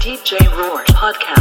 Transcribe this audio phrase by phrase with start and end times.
[0.00, 1.39] DJ Roar podcast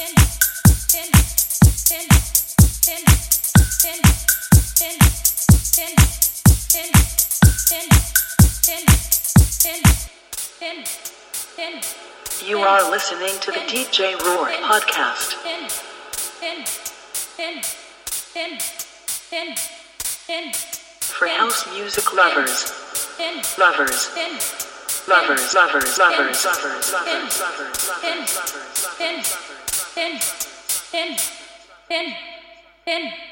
[0.00, 0.06] You
[12.60, 15.34] are listening to the DJ Roar podcast.
[21.00, 22.72] For house music lovers.
[23.58, 24.08] Lovers.
[25.06, 26.94] Lovers, lovers, lovers, lovers, lovers, lovers,
[27.36, 28.40] lovers, lovers,
[28.98, 29.49] lovers
[29.96, 30.20] in,
[30.92, 31.16] in,
[31.88, 32.14] in,
[32.86, 33.29] in.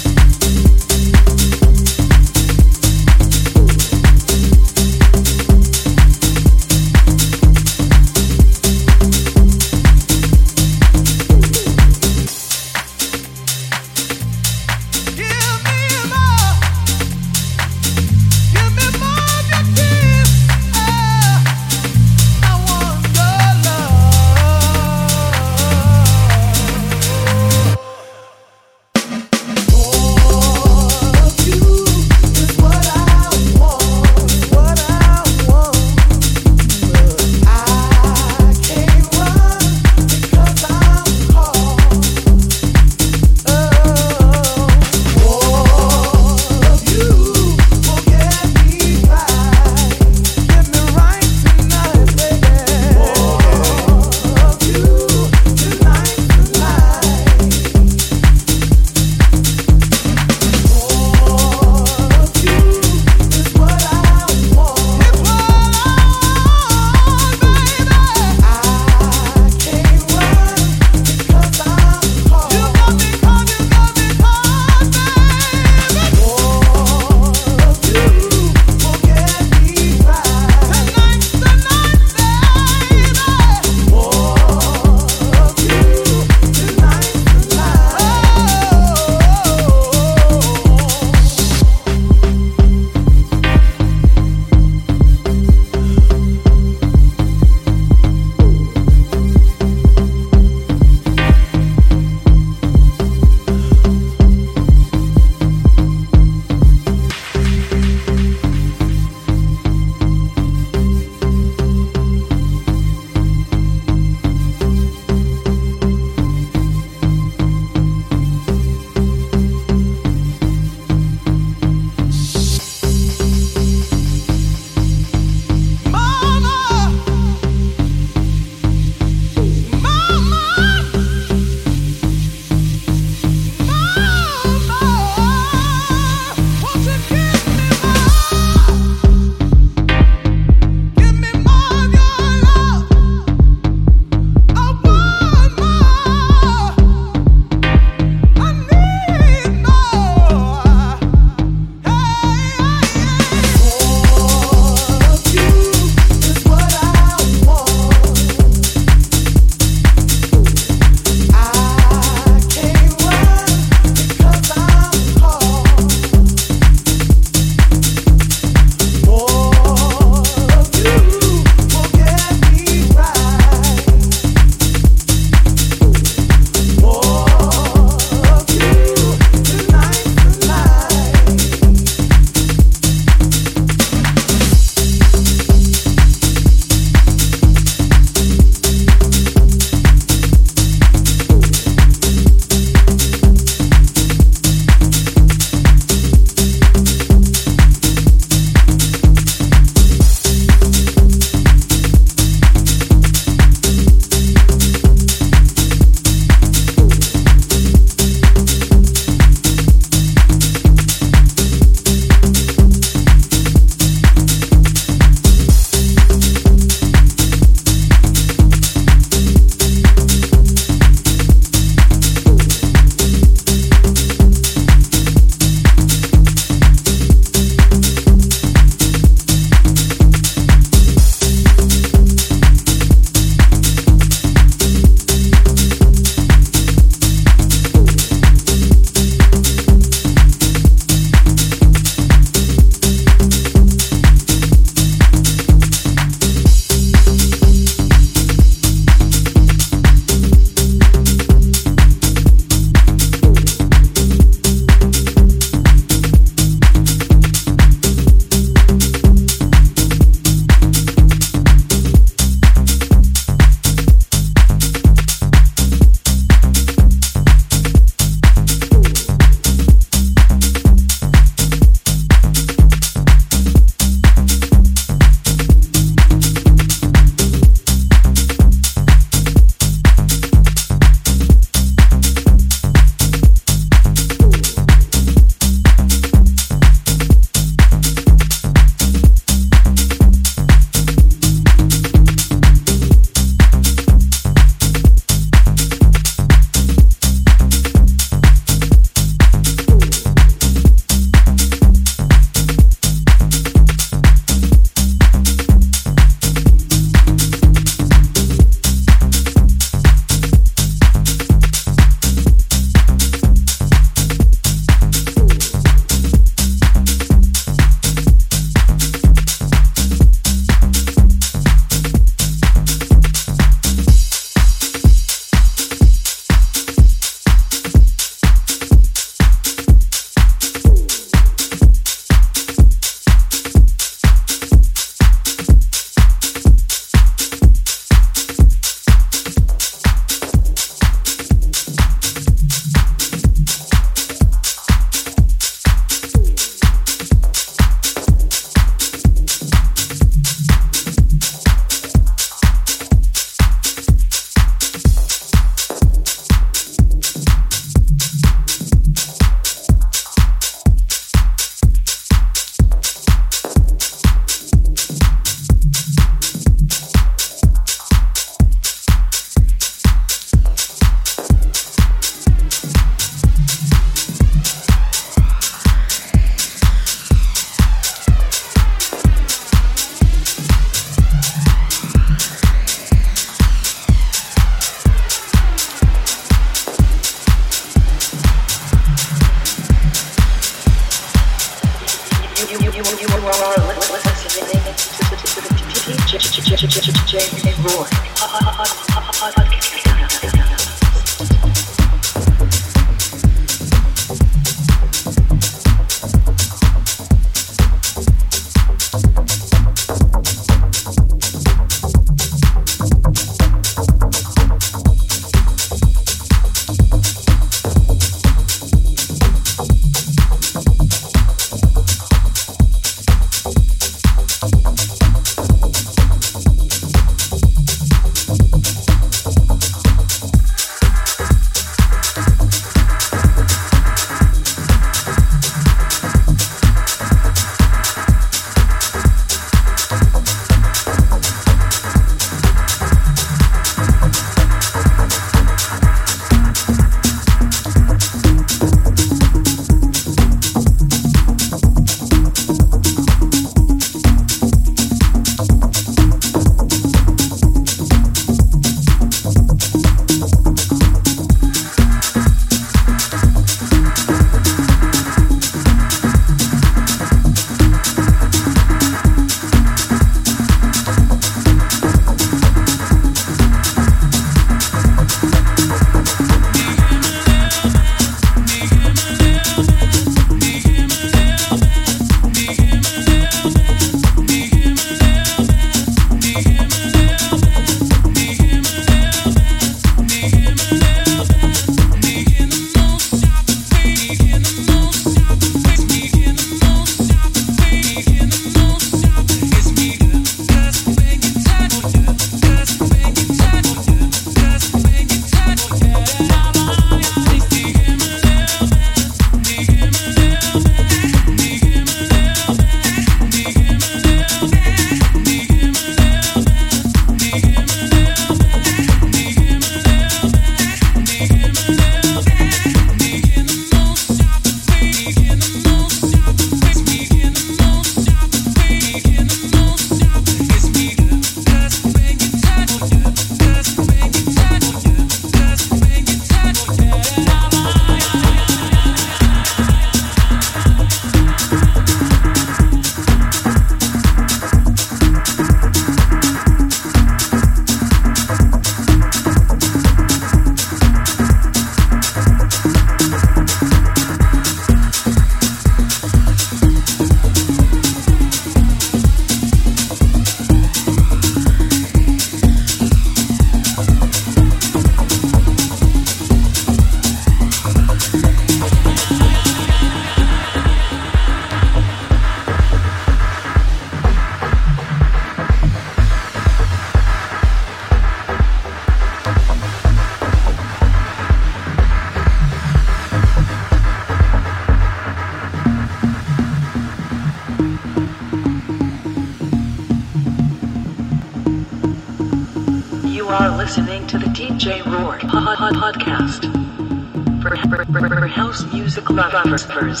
[599.12, 600.00] Lovers, lovers,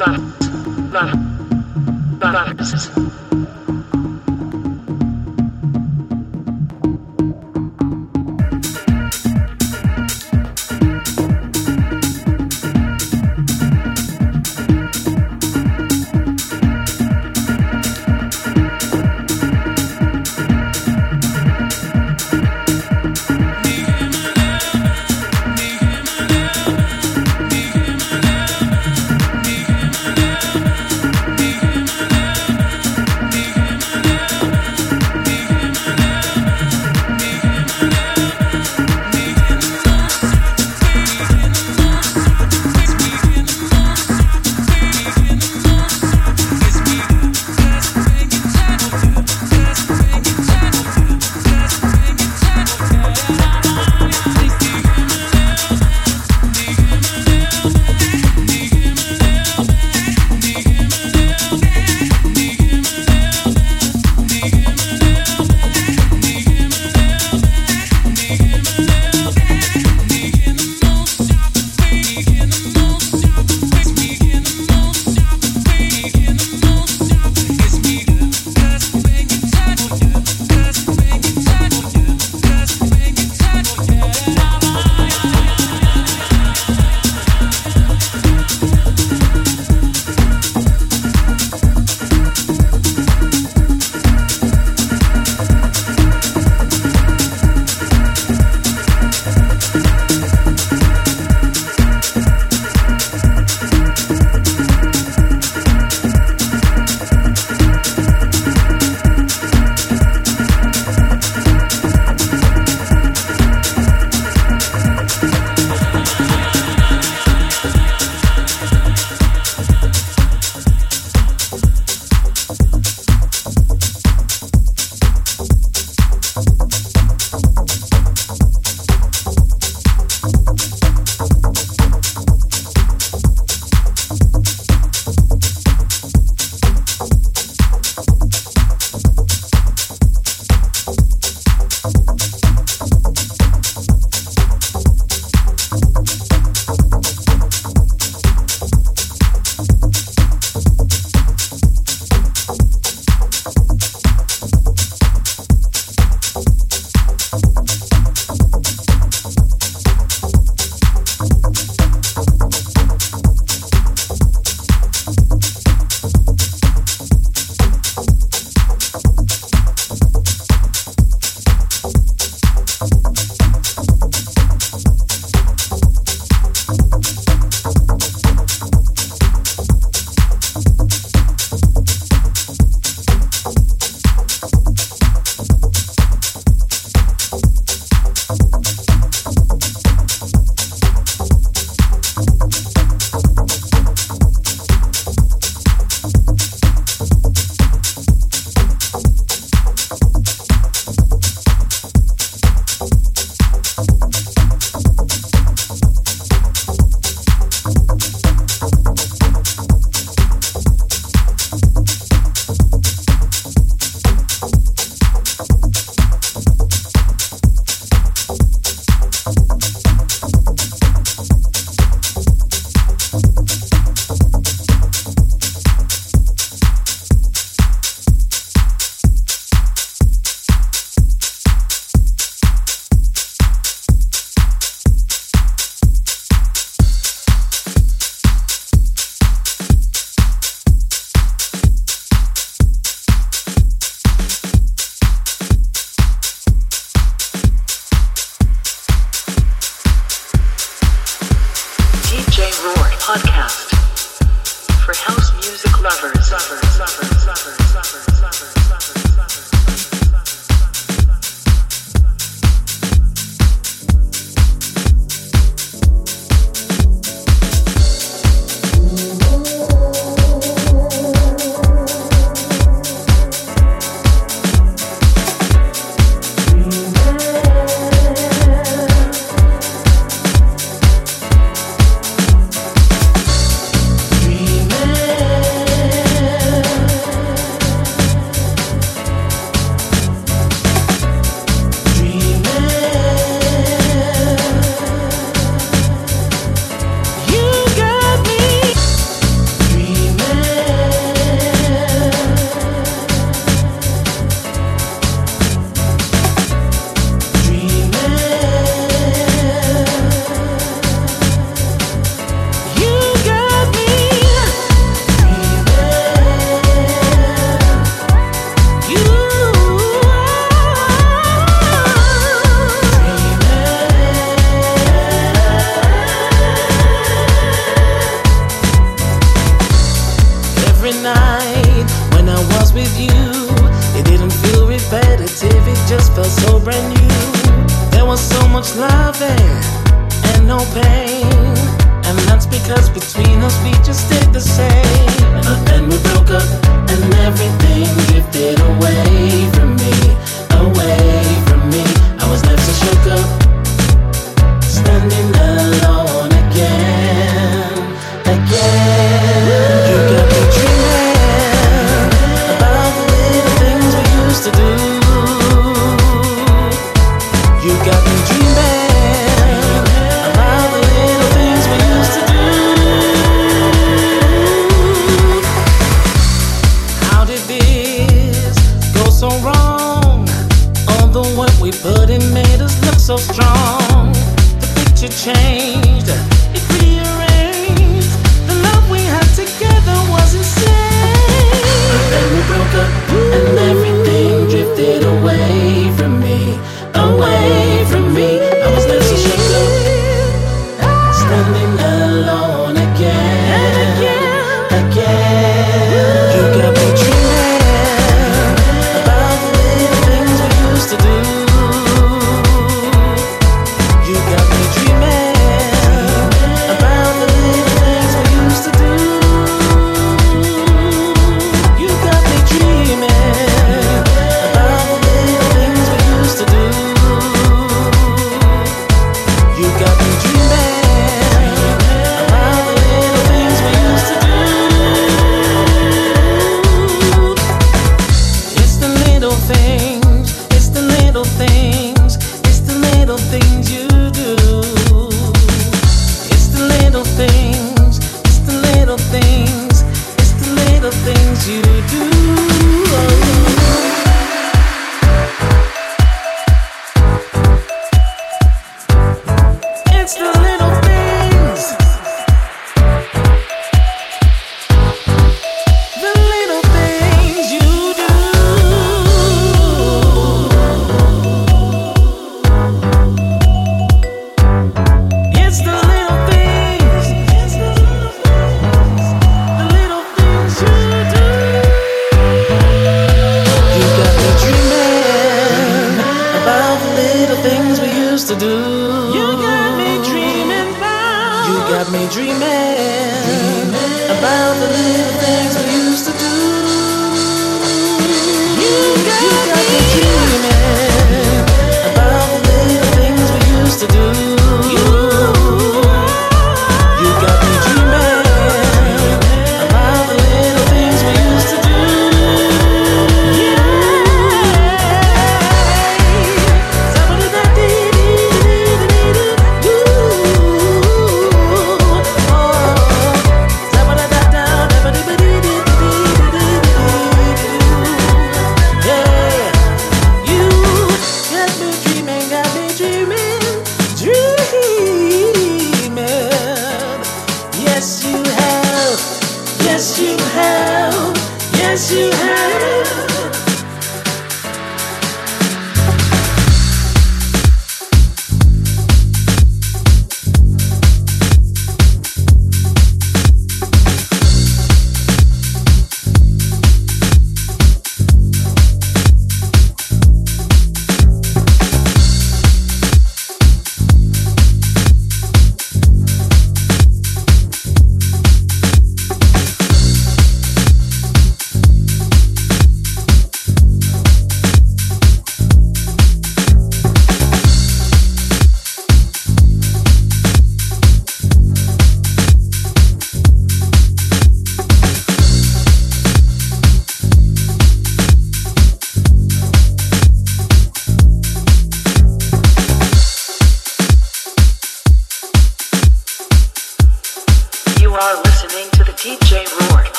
[2.20, 3.11] lovers,